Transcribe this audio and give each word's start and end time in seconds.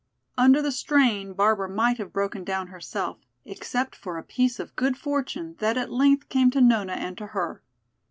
Under 0.35 0.63
the 0.63 0.71
strain 0.71 1.33
Barbara 1.33 1.69
might 1.69 1.99
have 1.99 2.11
broken 2.11 2.43
down 2.43 2.69
herself 2.69 3.19
except 3.45 3.95
for 3.95 4.17
a 4.17 4.23
piece 4.23 4.59
of 4.59 4.75
good 4.75 4.97
fortune 4.97 5.53
that 5.59 5.77
at 5.77 5.91
length 5.93 6.27
came 6.27 6.49
to 6.49 6.59
Nona 6.59 6.93
and 6.93 7.15
to 7.19 7.27
her. 7.27 7.61